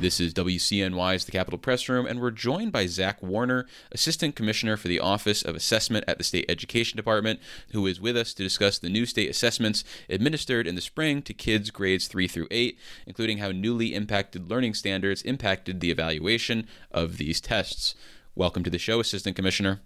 [0.00, 4.76] This is WCNY's The Capitol Press Room, and we're joined by Zach Warner, Assistant Commissioner
[4.76, 7.40] for the Office of Assessment at the State Education Department,
[7.72, 11.34] who is with us to discuss the new state assessments administered in the spring to
[11.34, 17.16] kids grades 3 through 8, including how newly impacted learning standards impacted the evaluation of
[17.16, 17.96] these tests.
[18.36, 19.80] Welcome to the show, Assistant Commissioner.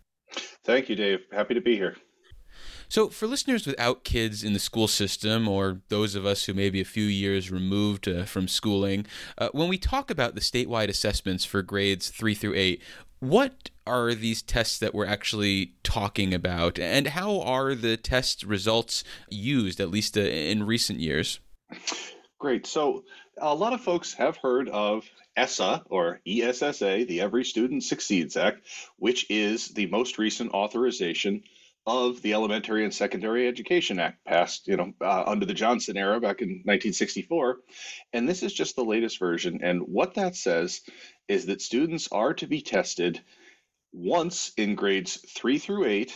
[0.62, 1.20] Thank you, Dave.
[1.32, 1.96] Happy to be here.
[2.93, 6.68] So, for listeners without kids in the school system, or those of us who may
[6.68, 9.07] be a few years removed uh, from schooling,
[9.39, 12.82] uh, when we talk about the statewide assessments for grades three through eight,
[13.18, 19.04] what are these tests that we're actually talking about, and how are the test results
[19.30, 21.40] used, at least uh, in recent years?
[22.38, 22.66] Great.
[22.66, 23.04] So,
[23.40, 28.66] a lot of folks have heard of ESSA or ESSA, the Every Student Succeeds Act,
[28.99, 31.43] which is the most recent authorization
[31.86, 36.20] of the Elementary and Secondary Education Act, passed, you know, uh, under the Johnson era
[36.20, 37.58] back in 1964.
[38.12, 39.61] And this is just the latest version.
[39.62, 40.81] And what that says
[41.28, 43.20] is that students are to be tested
[43.92, 46.14] once in grades three through eight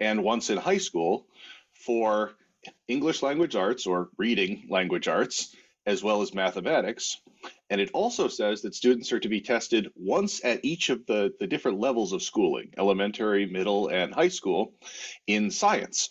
[0.00, 1.26] and once in high school
[1.72, 2.32] for
[2.88, 5.54] English language arts or reading language arts,
[5.86, 7.20] as well as mathematics.
[7.70, 11.32] And it also says that students are to be tested once at each of the,
[11.40, 14.74] the different levels of schooling elementary, middle, and high school
[15.26, 16.10] in science.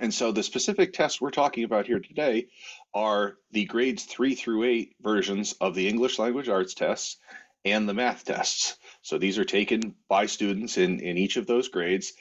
[0.00, 2.48] And so the specific tests we're talking about here today
[2.92, 7.18] are the grades three through eight versions of the English language arts tests
[7.64, 8.76] and the math tests.
[9.02, 12.12] So these are taken by students in, in each of those grades.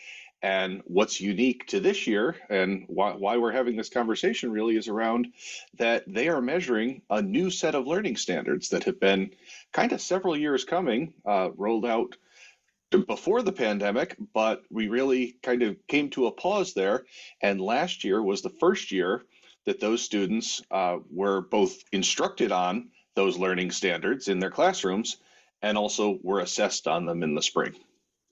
[0.43, 4.89] And what's unique to this year and why, why we're having this conversation really is
[4.89, 5.27] around
[5.77, 9.31] that they are measuring a new set of learning standards that have been
[9.71, 12.17] kind of several years coming, uh, rolled out
[13.07, 17.05] before the pandemic, but we really kind of came to a pause there.
[17.41, 19.23] And last year was the first year
[19.65, 25.17] that those students uh, were both instructed on those learning standards in their classrooms
[25.61, 27.73] and also were assessed on them in the spring.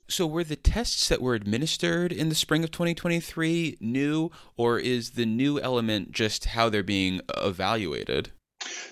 [0.07, 5.11] So, were the tests that were administered in the spring of 2023 new, or is
[5.11, 8.31] the new element just how they're being evaluated?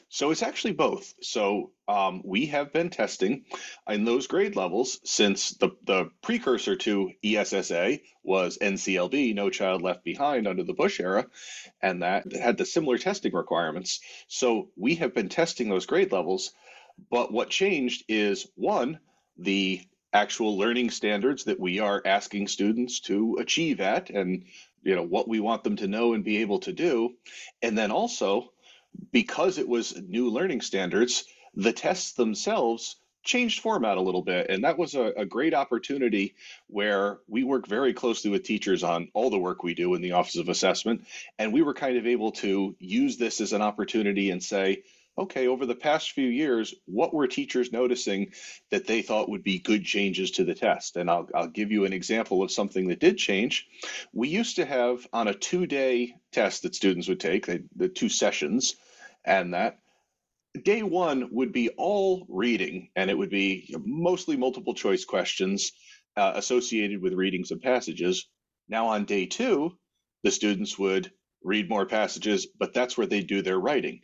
[0.07, 1.13] So, it's actually both.
[1.21, 3.45] So, um, we have been testing
[3.87, 10.03] in those grade levels since the, the precursor to ESSA was NCLB, No Child Left
[10.03, 11.27] Behind, under the Bush era,
[11.81, 13.99] and that had the similar testing requirements.
[14.27, 16.53] So, we have been testing those grade levels.
[17.09, 18.99] But what changed is one,
[19.37, 19.81] the
[20.13, 24.45] actual learning standards that we are asking students to achieve at and
[24.83, 27.13] you know what we want them to know and be able to do.
[27.61, 28.51] And then also
[29.11, 31.25] because it was new learning standards
[31.55, 34.49] the tests themselves changed format a little bit.
[34.49, 36.35] And that was a, a, great opportunity
[36.67, 40.13] where we work very closely with teachers on all the work we do in the
[40.13, 41.05] office of assessment.
[41.37, 44.83] And we were kind of able to use this as an opportunity and say
[45.19, 48.31] okay, over the past few years, what were teachers noticing
[48.71, 50.95] that they thought would be good changes to the test?
[50.95, 53.67] And I'll, I'll give you an example of something that did change.
[54.13, 58.09] We used to have on a two day test that students would take, the two
[58.09, 58.75] sessions,
[59.25, 59.79] and that
[60.63, 65.73] day one would be all reading, and it would be mostly multiple choice questions
[66.15, 68.27] uh, associated with readings of passages.
[68.69, 69.77] Now, on day two,
[70.23, 71.11] the students would
[71.43, 74.01] read more passages, but that's where they do their writing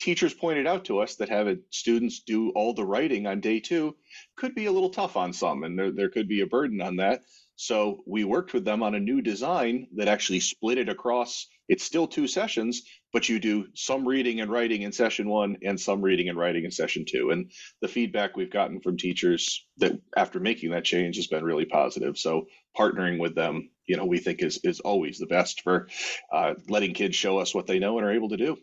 [0.00, 3.94] teachers pointed out to us that having students do all the writing on day two
[4.36, 6.96] could be a little tough on some, and there, there could be a burden on
[6.96, 7.20] that.
[7.56, 11.46] So we worked with them on a new design that actually split it across.
[11.68, 15.78] It's still two sessions, but you do some reading and writing in session one and
[15.78, 17.30] some reading and writing in session two.
[17.30, 17.52] And
[17.82, 22.16] the feedback we've gotten from teachers that after making that change has been really positive.
[22.16, 25.88] So partnering with them, you know, we think is is always the best for
[26.32, 28.56] uh, letting kids show us what they know and are able to do.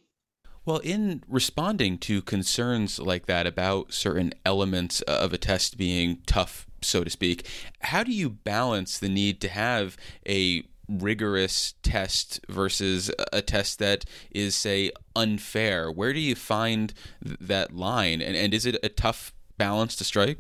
[0.67, 6.67] Well, in responding to concerns like that about certain elements of a test being tough,
[6.81, 7.47] so to speak,
[7.79, 9.95] how do you balance the need to have
[10.27, 15.89] a rigorous test versus a test that is, say, unfair?
[15.89, 18.21] Where do you find that line?
[18.21, 20.39] And, and is it a tough balance to strike?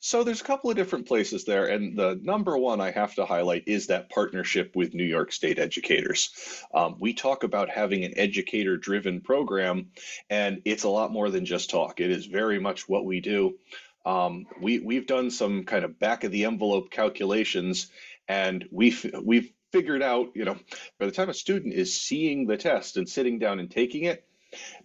[0.00, 3.26] So there's a couple of different places there, and the number one I have to
[3.26, 6.30] highlight is that partnership with New York State educators.
[6.72, 9.90] Um, we talk about having an educator-driven program,
[10.30, 12.00] and it's a lot more than just talk.
[12.00, 13.58] It is very much what we do.
[14.06, 17.90] Um, we we've done some kind of back of the envelope calculations,
[18.28, 20.56] and we've we've figured out, you know,
[20.98, 24.24] by the time a student is seeing the test and sitting down and taking it,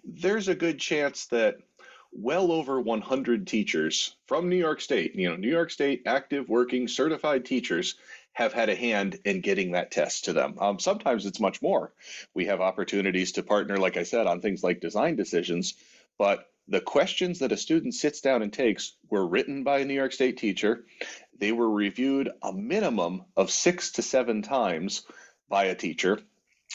[0.03, 1.55] there's a good chance that
[2.15, 6.87] well over 100 teachers from New York State, you know, New York State active, working,
[6.87, 7.95] certified teachers
[8.33, 10.55] have had a hand in getting that test to them.
[10.59, 11.93] Um, sometimes it's much more.
[12.33, 15.75] We have opportunities to partner, like I said, on things like design decisions,
[16.17, 19.93] but the questions that a student sits down and takes were written by a New
[19.93, 20.85] York State teacher.
[21.37, 25.03] They were reviewed a minimum of six to seven times
[25.49, 26.19] by a teacher.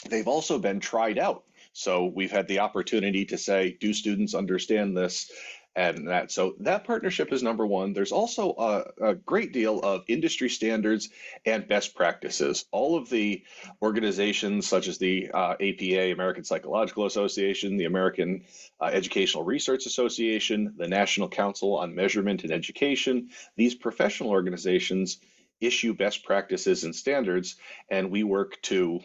[0.07, 1.43] They've also been tried out.
[1.73, 5.31] So we've had the opportunity to say, do students understand this?
[5.75, 6.31] and that.
[6.31, 7.93] So that partnership is number one.
[7.93, 11.09] There's also a, a, great deal of industry standards
[11.45, 12.65] and best practices.
[12.71, 13.43] All of the
[13.81, 18.43] organizations, such as the uh, APA, American Psychological Association, the American
[18.81, 25.19] uh, Educational Research Association, the National Council on Measurement and Education, these professional organizations
[25.61, 27.57] issue best practices and standards,
[27.89, 29.01] and we work to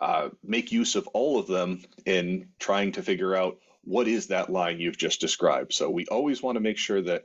[0.00, 4.50] uh, make use of all of them in trying to figure out what is that
[4.50, 5.72] line you've just described?
[5.72, 7.24] So we always want to make sure that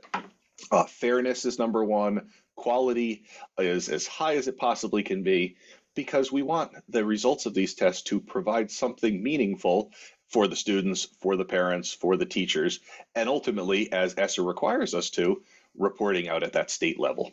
[0.70, 3.24] uh, fairness is number one, quality
[3.58, 5.56] is as high as it possibly can be,
[5.94, 9.90] because we want the results of these tests to provide something meaningful
[10.28, 12.80] for the students, for the parents, for the teachers,
[13.14, 15.42] and ultimately, as ESSA requires us to,
[15.76, 17.32] reporting out at that state level.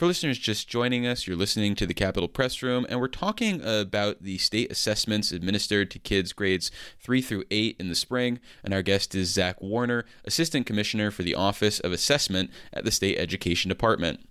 [0.00, 3.60] For listeners just joining us, you're listening to the Capitol Press Room, and we're talking
[3.62, 6.70] about the state assessments administered to kids grades
[7.00, 8.40] 3 through 8 in the spring.
[8.64, 12.90] And our guest is Zach Warner, Assistant Commissioner for the Office of Assessment at the
[12.90, 14.26] State Education Department.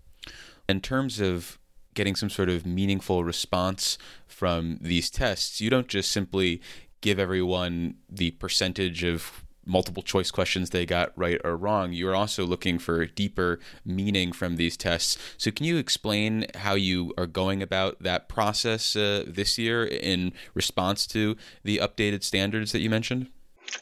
[0.67, 1.59] In terms of
[1.93, 6.63] getting some sort of meaningful response from these tests, you don't just simply
[7.01, 12.45] give everyone the percentage of multiple choice questions they got right or wrong, you're also
[12.45, 15.17] looking for deeper meaning from these tests.
[15.37, 20.33] So, can you explain how you are going about that process uh, this year in
[20.53, 23.29] response to the updated standards that you mentioned?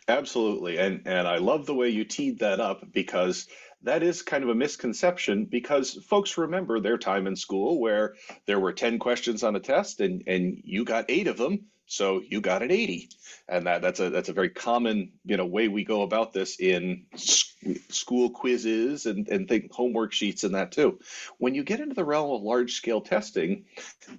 [0.08, 0.78] Absolutely.
[0.78, 3.48] And and I love the way you teed that up because
[3.84, 8.60] that is kind of a misconception because folks remember their time in school where there
[8.60, 12.42] were 10 questions on a test and and you got 8 of them so you
[12.42, 13.10] got an 80
[13.50, 16.60] and that that's a that's a very common you know way we go about this
[16.60, 17.06] in
[17.90, 21.00] school quizzes and and think homework sheets and that too.
[21.38, 23.66] When you get into the realm of large scale testing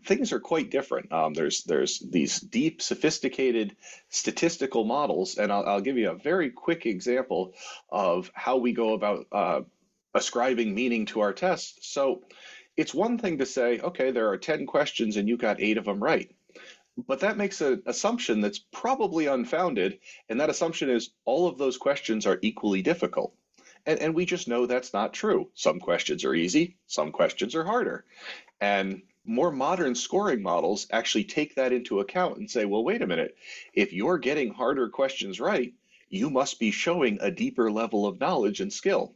[0.05, 1.13] things are quite different.
[1.13, 3.77] Um, there's there's these deep sophisticated
[4.09, 5.39] statistical models.
[5.39, 7.55] And I'll, I'll, give you a very quick example
[7.91, 9.61] of how we go about uh,
[10.15, 11.87] ascribing meaning to our tests.
[11.89, 12.23] So
[12.77, 15.85] it's one thing to say okay there are 10 questions and you got eight of
[15.85, 16.31] them right
[17.07, 20.01] but that makes an assumption that's probably unfounded.
[20.29, 23.35] And that assumption is all of those questions are equally difficult.
[23.87, 25.49] And, and we just know that's not true.
[25.55, 28.05] Some questions are easy, some questions are harder.
[28.61, 33.07] And more modern scoring models actually take that into account and say, well, wait a
[33.07, 33.37] minute,
[33.75, 35.73] if you're getting harder questions right,
[36.09, 39.15] you must be showing a deeper level of knowledge and skill.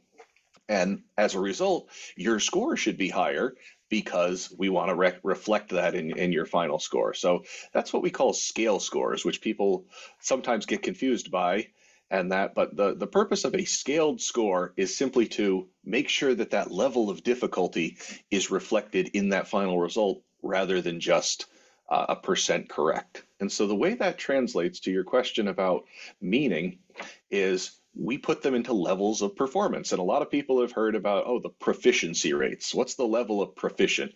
[0.68, 3.54] And as a result, your score should be higher
[3.92, 7.12] because we want to re- reflect that in, in your final score.
[7.12, 7.44] So
[7.74, 9.84] that's what we call scale scores, which people
[10.18, 11.66] sometimes get confused by
[12.10, 16.34] and that but the, the purpose of a scaled score is simply to make sure
[16.34, 17.98] that that level of difficulty
[18.30, 21.44] is reflected in that final result rather than just
[21.90, 25.84] uh, a percent correct and so the way that translates to your question about
[26.20, 26.78] meaning
[27.30, 27.72] is
[28.02, 29.92] we put them into levels of performance.
[29.92, 32.74] And a lot of people have heard about, oh, the proficiency rates.
[32.74, 34.12] What's the level of proficient?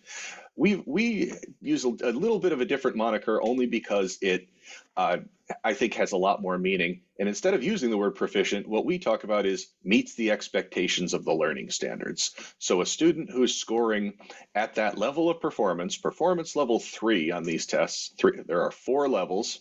[0.57, 4.49] We we use a, little bit of a different moniker only because it
[4.97, 5.17] uh,
[5.63, 7.01] I think has a lot more meaning.
[7.19, 11.13] And instead of using the word proficient, what we talk about is meets the expectations
[11.13, 12.31] of the learning standards.
[12.59, 14.13] So a student who's scoring
[14.55, 19.07] at that level of performance, performance level three on these tests, three, there are four
[19.07, 19.59] levels.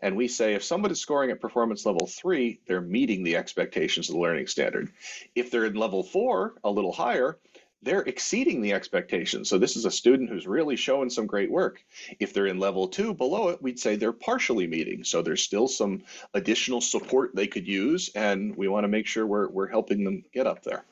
[0.00, 4.14] And we say if somebody's scoring at performance level three, they're meeting the expectations of
[4.16, 4.92] the learning standard.
[5.34, 7.38] If they're in level four, a little higher,
[7.82, 9.48] they're exceeding the expectations.
[9.48, 11.84] So this is a student who's really showing some great work.
[12.20, 15.02] If they're in level two below it, we'd say they're partially meeting.
[15.04, 19.26] So there's still some additional support they could use, and we want to make sure
[19.26, 20.84] we're, we're helping them get up there.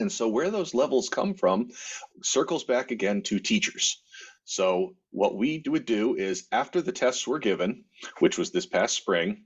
[0.00, 1.70] And so where those levels come from
[2.22, 4.00] circles back again to teachers.
[4.44, 7.84] So what we would do is after the tests were given,
[8.20, 9.42] which was this past spring,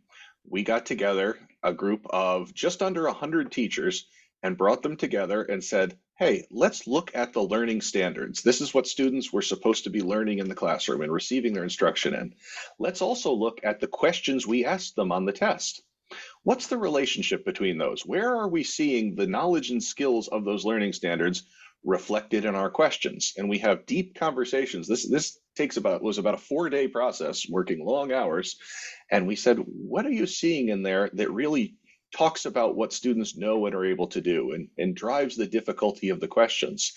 [0.49, 4.07] we got together a group of just under 100 teachers
[4.43, 8.43] and brought them together and said, hey, let's look at the learning standards.
[8.43, 11.65] This is what students were supposed to be learning in the classroom and receiving their
[11.65, 12.35] instruction in.
[12.79, 15.83] Let's also look at the questions we asked them on the test.
[16.43, 18.05] What's the relationship between those?
[18.05, 21.45] Where are we seeing the knowledge and skills of those learning standards
[21.85, 23.33] reflected in our questions?
[23.37, 24.87] And we have deep conversations.
[24.87, 28.59] This this takes about was about a four day process, working long hours.
[29.11, 31.77] And we said, what are you seeing in there that really
[32.13, 36.11] talks about what students know and are able to do and, and drives the difficulty
[36.11, 36.93] of the questions.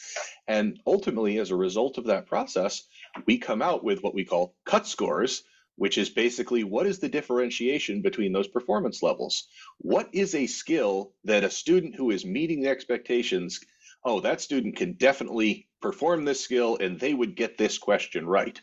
[0.48, 2.84] And ultimately, as a result of that process,
[3.26, 5.44] we come out with what we call cut scores,
[5.78, 9.48] which is basically what is the differentiation between those performance levels?
[9.80, 13.60] What is a skill that a student who is meeting the expectations,
[14.04, 18.60] oh, that student can definitely perform this skill and they would get this question right?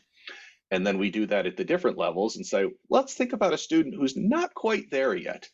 [0.71, 3.59] And then we do that at the different levels and say, let's think about a
[3.59, 5.49] student who's not quite there yet.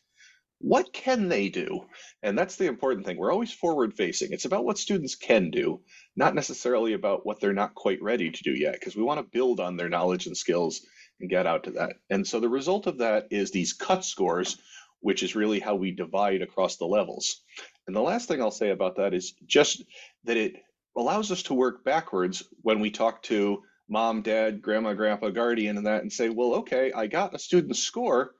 [0.59, 1.85] What can they do?
[2.21, 3.17] And that's the important thing.
[3.17, 4.33] We're always forward facing.
[4.33, 5.81] It's about what students can do,
[6.15, 9.37] not necessarily about what they're not quite ready to do yet, because we want to
[9.37, 10.81] build on their knowledge and skills
[11.21, 11.93] and get out to that.
[12.09, 14.57] And so the result of that is these cut scores,
[14.99, 17.41] which is really how we divide across the levels.
[17.87, 19.83] And the last thing I'll say about that is just
[20.25, 20.57] that it
[20.97, 25.87] allows us to work backwards when we talk to mom, dad, grandma, grandpa, guardian, and
[25.87, 28.35] that, and say, well, okay, I got a student's score.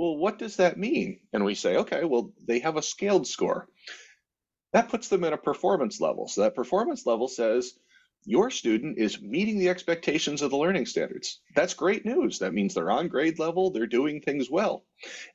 [0.00, 1.20] Well, what does that mean?
[1.34, 3.68] And we say, okay, well, they have a scaled score.
[4.72, 6.26] That puts them at a performance level.
[6.26, 7.74] So that performance level says,
[8.24, 11.40] your student is meeting the expectations of the learning standards.
[11.54, 12.38] That's great news.
[12.38, 14.86] That means they're on grade level, they're doing things well.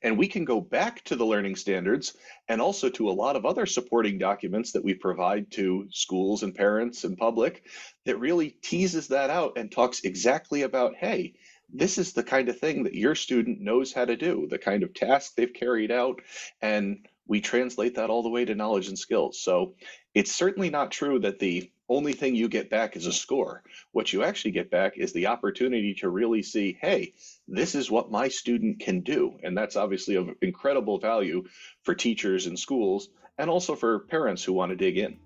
[0.02, 2.16] And we can go back to the learning standards
[2.48, 6.56] and also to a lot of other supporting documents that we provide to schools and
[6.56, 7.66] parents and public
[8.06, 11.36] that really teases that out and talks exactly about hey,
[11.78, 14.84] this is the kind of thing that your student knows how to do, the kind
[14.84, 16.22] of task they've carried out,
[16.62, 19.40] and we translate that all the way to knowledge and skills.
[19.42, 19.76] So
[20.14, 23.64] it's certainly not true that the only thing you get back is a score.
[23.92, 27.14] What you actually get back is the opportunity to really see, hey,
[27.48, 29.38] this is what my student can do.
[29.44, 31.44] And that's obviously of incredible value
[31.84, 35.20] for teachers and schools and also for parents who want to dig in.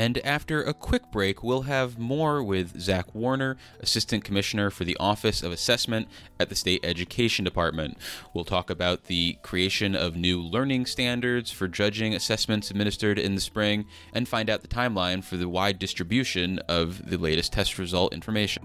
[0.00, 4.96] And after a quick break, we'll have more with Zach Warner, Assistant Commissioner for the
[4.98, 7.98] Office of Assessment at the State Education Department.
[8.32, 13.42] We'll talk about the creation of new learning standards for judging assessments administered in the
[13.42, 18.14] spring and find out the timeline for the wide distribution of the latest test result
[18.14, 18.64] information.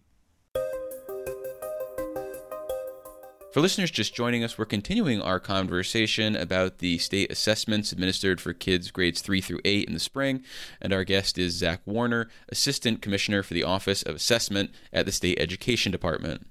[3.51, 8.53] For listeners just joining us, we're continuing our conversation about the state assessments administered for
[8.53, 10.45] kids grades 3 through 8 in the spring.
[10.79, 15.11] And our guest is Zach Warner, Assistant Commissioner for the Office of Assessment at the
[15.11, 16.47] State Education Department.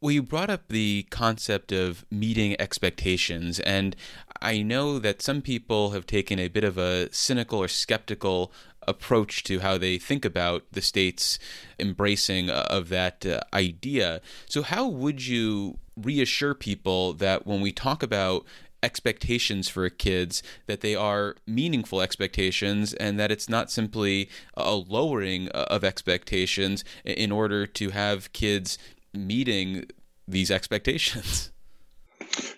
[0.00, 3.94] Well, you brought up the concept of meeting expectations, and
[4.40, 8.52] I know that some people have taken a bit of a cynical or skeptical
[8.88, 11.38] approach to how they think about the state's
[11.78, 14.20] embracing of that uh, idea.
[14.46, 18.44] So, how would you reassure people that when we talk about
[18.82, 25.48] expectations for kids that they are meaningful expectations and that it's not simply a lowering
[25.50, 28.78] of expectations in order to have kids
[29.14, 29.84] meeting
[30.26, 31.51] these expectations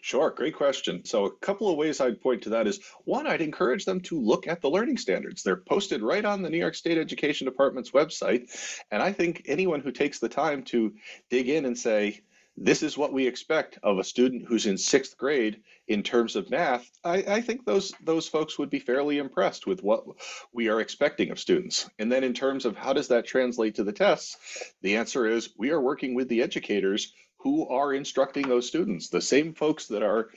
[0.01, 1.05] Sure, great question.
[1.05, 4.21] So, a couple of ways I'd point to that is one, I'd encourage them to
[4.21, 5.43] look at the learning standards.
[5.43, 8.49] They're posted right on the New York State Education Department's website.
[8.91, 10.95] And I think anyone who takes the time to
[11.31, 12.23] dig in and say,
[12.57, 16.51] this is what we expect of a student who's in sixth grade in terms of
[16.51, 20.05] math, I, I, think those those folks would be fairly impressed with what
[20.53, 21.91] we are expecting of students.
[21.99, 24.37] And then in terms of how does that translate to the tests,
[24.83, 27.13] the answer is we are working with the educators
[27.45, 30.31] who are instructing those students, the same folks that are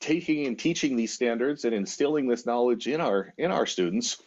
[0.00, 4.18] taking and teaching these standards and instilling this knowledge in our in our students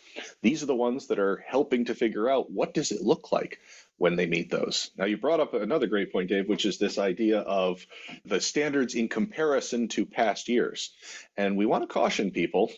[0.42, 3.60] these are the ones that are helping to figure out what does it look like
[3.98, 4.92] when they meet those.
[4.98, 7.86] Now, you brought up another great point, Dave, which is this idea of
[8.26, 10.92] the standards in comparison to past years.
[11.38, 12.72] And we want to caution people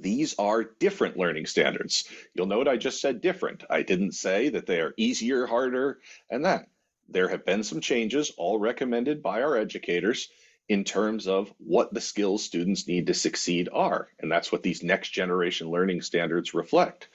[0.00, 2.04] these are different learning standards.
[2.32, 3.64] You'll note I just said different.
[3.68, 5.98] I didn't say that they are easier, harder,
[6.30, 6.68] and that.
[7.08, 10.28] There have been some changes, all recommended by our educators,
[10.68, 14.08] in terms of what the skills students need to succeed are.
[14.20, 17.08] And that's what these next generation learning standards reflect.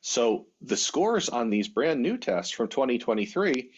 [0.00, 3.70] So the scores on these brand new tests from 2023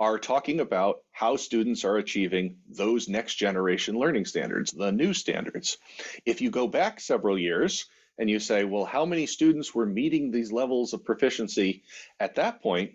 [0.00, 5.78] are talking about how students are achieving those next generation learning standards, the new standards.
[6.24, 7.86] If you go back several years
[8.18, 11.82] and you say, well, how many students were meeting these levels of proficiency
[12.18, 12.92] at that point,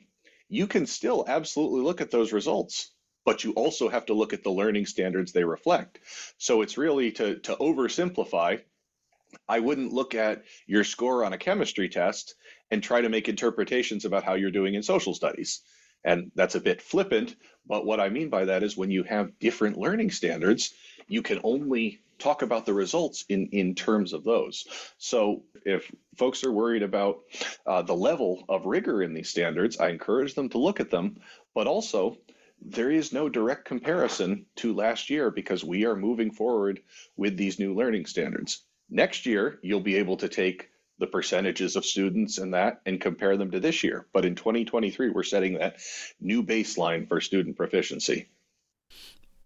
[0.50, 2.92] you can still absolutely look at those results
[3.30, 6.00] but you also have to look at the learning standards they reflect.
[6.40, 8.62] So it's really to, to oversimplify.
[9.48, 12.34] I wouldn't look at your score on a chemistry test
[12.72, 15.62] and try to make interpretations about how you're doing in social studies.
[16.04, 17.36] And that's a bit flippant,
[17.68, 20.74] but what I mean by that is when you have different learning standards,
[21.10, 24.66] you can only talk about the results in, in terms of those.
[24.98, 27.20] So if folks are worried about
[27.66, 31.18] uh, the level of rigor in these standards, I encourage them to look at them,
[31.56, 32.18] but also
[32.62, 36.82] there is no direct comparison to last year because we are moving forward
[37.16, 38.64] with these new learning standards.
[38.90, 43.38] Next year, you'll be able to take the percentages of students and that and compare
[43.38, 44.08] them to this year.
[44.12, 45.78] But in 2023, we're setting that
[46.20, 48.28] new baseline for student proficiency.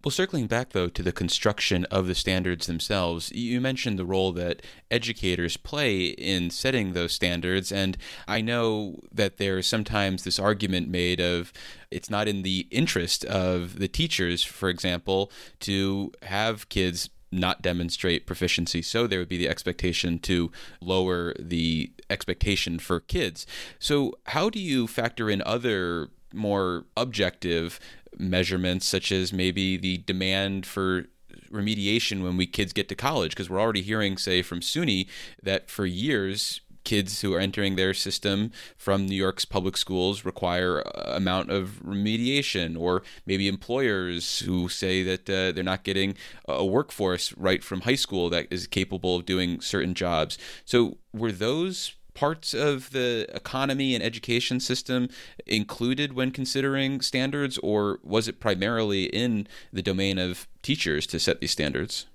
[0.03, 4.33] Well, circling back though to the construction of the standards themselves, you mentioned the role
[4.33, 7.71] that educators play in setting those standards.
[7.71, 11.53] And I know that there's sometimes this argument made of
[11.89, 15.31] it's not in the interest of the teachers, for example,
[15.61, 18.81] to have kids not demonstrate proficiency.
[18.81, 23.47] So there would be the expectation to lower the expectation for kids.
[23.79, 27.79] So, how do you factor in other more objective
[28.17, 31.05] measurements, such as maybe the demand for
[31.51, 33.31] remediation when we kids get to college?
[33.31, 35.07] Because we're already hearing, say, from SUNY
[35.41, 40.81] that for years kids who are entering their system from New York's public schools require
[41.05, 46.15] amount of remediation, or maybe employers who say that uh, they're not getting
[46.47, 50.37] a workforce right from high school that is capable of doing certain jobs.
[50.65, 55.09] So, were those parts of the economy and education system
[55.45, 61.41] included when considering standards, or was it primarily in the domain of teachers to set
[61.41, 62.05] these standards?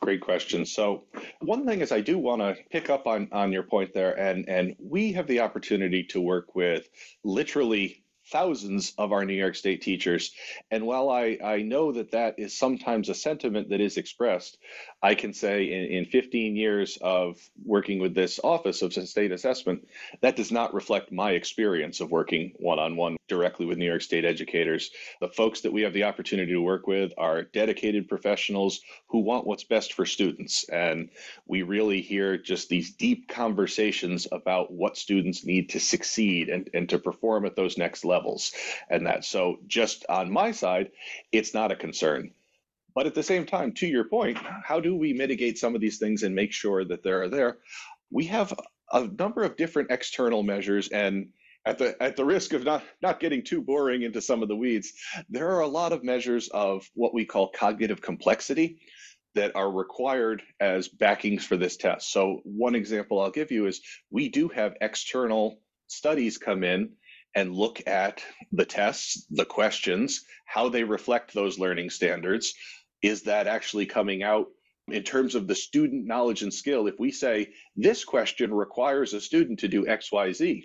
[0.00, 0.66] Great question.
[0.66, 1.04] So,
[1.40, 4.46] one thing is I do want to pick up on on your point there, and
[4.48, 6.88] and we have the opportunity to work with
[7.24, 10.32] literally thousands of our New York State teachers.
[10.70, 14.58] And while I, I know that that is sometimes a sentiment that is expressed,
[15.04, 19.86] I can say in, in 15 years of working with this Office of State Assessment,
[20.22, 24.00] that does not reflect my experience of working one on one directly with New York
[24.00, 24.92] State educators.
[25.20, 29.46] The folks that we have the opportunity to work with are dedicated professionals who want
[29.46, 30.64] what's best for students.
[30.70, 31.10] And
[31.46, 36.88] we really hear just these deep conversations about what students need to succeed and, and
[36.88, 38.54] to perform at those next levels.
[38.88, 40.92] And that so just on my side,
[41.30, 42.30] it's not a concern.
[42.94, 45.98] But at the same time, to your point, how do we mitigate some of these
[45.98, 47.58] things and make sure that they're there?
[48.10, 48.54] We have
[48.92, 51.28] a number of different external measures and
[51.66, 54.56] at the at the risk of not not getting too boring into some of the
[54.56, 54.92] weeds,
[55.30, 58.78] there are a lot of measures of what we call cognitive complexity
[59.34, 62.12] that are required as backings for this test.
[62.12, 63.80] So one example I'll give you is
[64.10, 66.90] we do have external studies come in
[67.34, 72.54] and look at the tests, the questions, how they reflect those learning standards,
[73.04, 74.46] is that actually coming out
[74.88, 76.86] in terms of the student knowledge and skill?
[76.86, 80.62] If we say this question requires a student to do XYZ,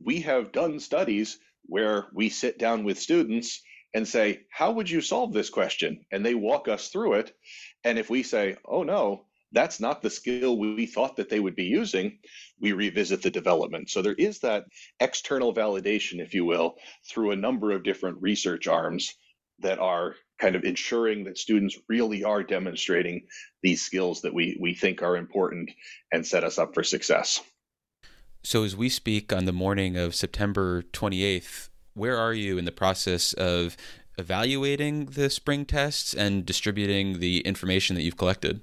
[0.00, 3.60] we have done studies where we sit down with students
[3.92, 6.06] and say, How would you solve this question?
[6.10, 7.36] And they walk us through it.
[7.84, 11.56] And if we say, Oh no, that's not the skill we thought that they would
[11.56, 12.20] be using,
[12.58, 13.90] we revisit the development.
[13.90, 14.64] So there is that
[14.98, 19.14] external validation, if you will, through a number of different research arms
[19.60, 23.26] that are kind of ensuring that students really are demonstrating
[23.62, 25.70] these skills that we, we think are important
[26.12, 27.42] and set us up for success.
[28.42, 32.72] So, as we speak on the morning of September 28th, where are you in the
[32.72, 33.76] process of
[34.18, 38.60] evaluating the spring tests and distributing the information that you've collected?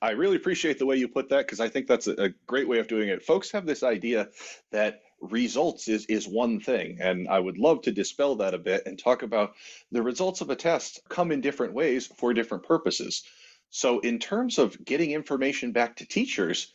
[0.00, 2.80] I really appreciate the way you put that because I think that's a, great way
[2.80, 3.22] of doing it.
[3.22, 4.28] Folks have this idea
[4.72, 6.98] that results is is one thing.
[7.00, 9.54] And i would love to dispel that a bit and talk about
[9.92, 13.22] the results of a test come in different ways for different purposes.
[13.70, 16.72] So in terms of getting information back to teachers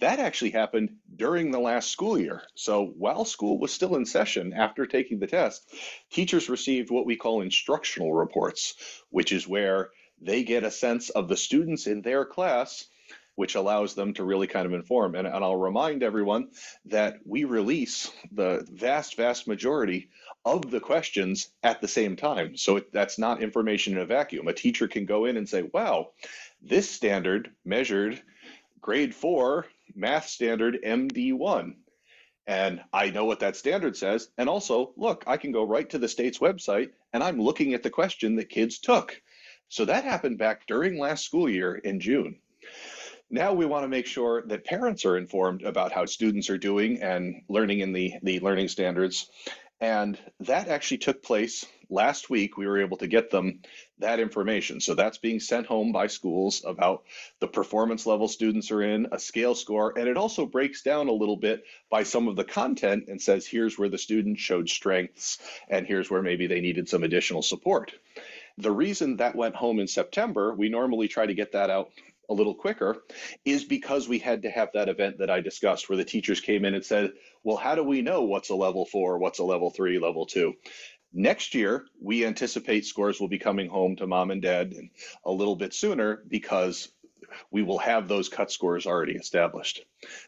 [0.00, 2.42] that actually happened during the last school year.
[2.54, 5.62] So while school was still in session after taking the test
[6.10, 8.74] teachers received what we call instructional reports
[9.10, 12.86] which is where they get a sense of the students in their class
[13.34, 15.14] which allows them to really kind of inform.
[15.14, 16.48] And, and I'll remind everyone
[16.86, 20.10] that we release the vast, vast majority
[20.44, 22.56] of the questions at the same time.
[22.56, 24.48] So it, that's not information in a vacuum.
[24.48, 26.10] A teacher can go in and say, wow,
[26.62, 28.20] this standard measured
[28.80, 31.74] grade four math standard MD1.
[32.46, 34.28] And I know what that standard says.
[34.38, 37.82] And also, look, I can go right to the state's website and I'm looking at
[37.82, 39.20] the question that kids took.
[39.68, 42.38] So that happened back during last school year in June.
[43.32, 47.00] Now we want to make sure that parents are informed about how students are doing
[47.00, 49.30] and learning in the, the learning standards.
[49.80, 52.56] And that actually took place last week.
[52.56, 53.60] We were able to get them
[54.00, 54.80] that information.
[54.80, 57.04] So that's being sent home by schools about
[57.38, 61.12] the performance level students are in, a scale score, and it also breaks down a
[61.12, 65.38] little bit by some of the content and says here's where the student showed strengths
[65.68, 67.92] and here's where maybe they needed some additional support.
[68.58, 71.92] The reason that went home in September, we normally try to get that out
[72.30, 72.96] a little quicker
[73.44, 76.64] is because we had to have that event that I discussed where the teachers came
[76.64, 77.12] in and said,
[77.42, 80.54] well, how do we know what's a level four, what's a level three, level two?
[81.12, 84.72] Next year, we anticipate scores will be coming home to mom and dad
[85.24, 86.92] a little bit sooner because
[87.50, 89.84] we will have those cut scores already established.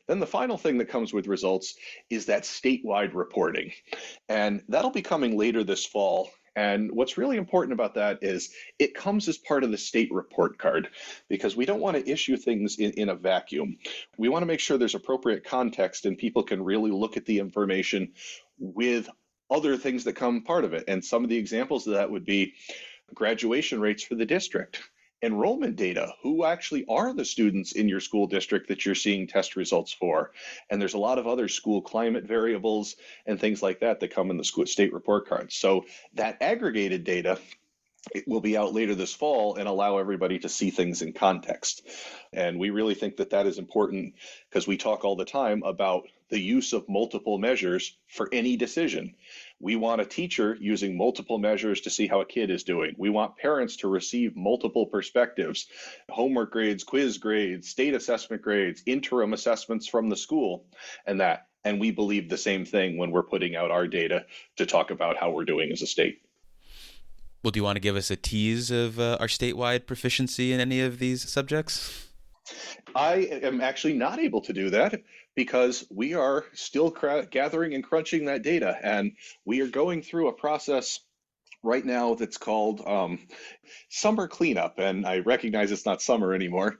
[0.08, 1.74] Then the final thing that comes with results
[2.10, 3.72] is that statewide reporting.
[4.28, 8.94] And that'll be coming later this fall and what's really important about that is it
[8.94, 10.88] comes as part of the state report card
[11.28, 13.78] because we don't want to issue things in, in a vacuum.
[14.18, 17.38] We want to make sure there's appropriate context and people can really look at the
[17.38, 18.12] information
[18.58, 19.08] with
[19.50, 20.84] other things that come part of it.
[20.88, 22.54] And some of the examples of that would be
[23.14, 24.80] graduation rates for the district
[25.22, 26.12] enrollment data.
[26.22, 30.32] Who actually are the students in your school district that you're seeing test results for?
[30.70, 34.30] And there's a lot of other school climate variables and things like that that come
[34.30, 35.54] in the school state report cards.
[35.54, 37.38] So that aggregated data
[38.10, 41.86] it will be out later this fall and allow everybody to see things in context.
[42.32, 44.14] And we really think that that is important
[44.48, 49.14] because we talk all the time about the use of multiple measures for any decision.
[49.60, 52.94] We want a teacher using multiple measures to see how a kid is doing.
[52.96, 55.66] We want parents to receive multiple perspectives
[56.08, 60.64] homework grades, quiz grades, state assessment grades, interim assessments from the school,
[61.06, 61.48] and that.
[61.64, 64.24] And we believe the same thing when we're putting out our data
[64.56, 66.22] to talk about how we're doing as a state.
[67.44, 70.60] Well, do you want to give us a tease of uh, our statewide proficiency in
[70.60, 72.08] any of these subjects?
[72.94, 75.02] I am actually not able to do that
[75.34, 79.12] because we are still cr- gathering and crunching that data, and
[79.44, 81.00] we are going through a process
[81.62, 83.18] right now that's called um,
[83.88, 84.78] summer cleanup.
[84.78, 86.78] And I recognize it's not summer anymore,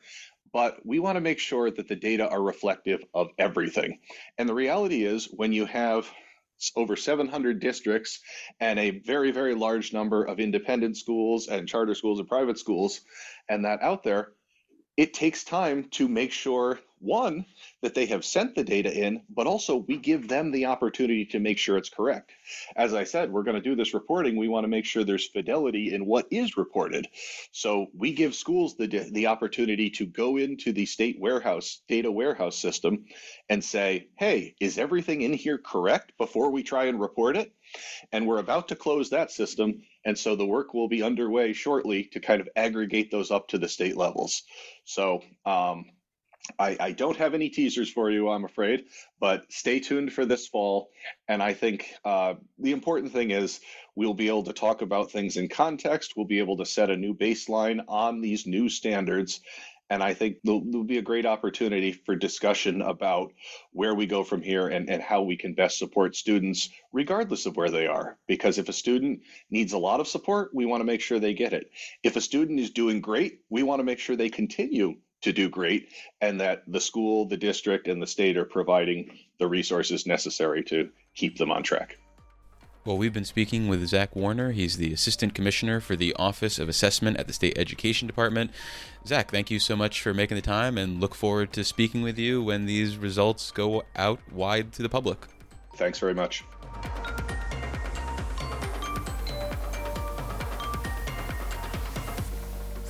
[0.53, 4.01] but we want to make sure that the data are reflective of everything.
[4.39, 6.11] And the reality is, when you have
[6.77, 8.21] over 700 districts
[8.61, 13.01] and a very, very large number of independent schools and charter schools and private schools,
[13.49, 14.33] and that out there,
[14.97, 17.45] it takes time to make sure one
[17.83, 21.41] that they have sent the data in but also we give them the opportunity to
[21.41, 22.33] make sure it's correct.
[22.77, 24.37] As i said we're going to do this reporting.
[24.37, 27.09] We want to make sure there's fidelity in what is reported.
[27.51, 32.57] So we give schools the the opportunity to go into the state warehouse data warehouse
[32.57, 33.05] system
[33.49, 37.53] and say hey is everything in here correct before we try and report it?
[38.13, 42.05] And we're about to close that system and so the work will be underway shortly
[42.13, 44.43] to kind of aggregate those up to the state levels.
[44.85, 45.87] So um,
[46.59, 48.87] I, I, don't have any teasers for you, I'm afraid,
[49.21, 50.91] but stay tuned for this fall.
[51.29, 53.61] And I think uh, the important thing is
[53.95, 56.15] we'll be able to talk about things in context.
[56.17, 59.41] We'll be able to set a new baseline on these new standards.
[59.89, 63.33] And I think there'll, there'll, be a great opportunity for discussion about
[63.73, 67.57] where we go from here and, and how we can best support students, regardless of
[67.57, 68.19] where they are.
[68.27, 71.35] Because if a student needs a lot of support, we want to make sure they
[71.35, 71.71] get it.
[72.03, 75.49] If a student is doing great, we want to make sure they continue to do
[75.49, 75.89] great
[76.21, 80.89] and that the school, the district, and the state are providing the resources necessary to
[81.15, 81.99] keep them on track.
[82.85, 84.51] Well, we've been speaking with Zach Warner.
[84.51, 88.51] He's the Assistant Commissioner for the Office of Assessment at the State Education Department.
[89.07, 92.19] Zach, thank you so much for making the time and look forward to speaking with
[92.19, 95.19] you when these results go out wide to the public.
[95.77, 96.43] Thanks very much.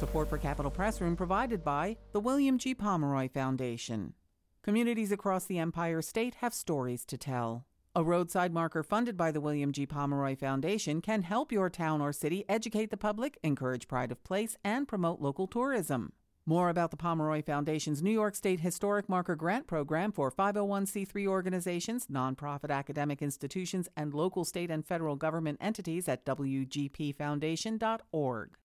[0.02, 2.74] Support for Capitol Press Room provided by the William G.
[2.74, 4.14] Pomeroy Foundation.
[4.60, 7.66] Communities across the Empire State have stories to tell.
[7.94, 9.86] A roadside marker funded by the William G.
[9.86, 14.56] Pomeroy Foundation can help your town or city educate the public, encourage pride of place,
[14.64, 16.12] and promote local tourism.
[16.44, 22.08] More about the Pomeroy Foundation's New York State Historic Marker Grant Program for 501c3 organizations,
[22.08, 28.56] nonprofit academic institutions, and local, state, and federal government entities at wgpfoundation.org.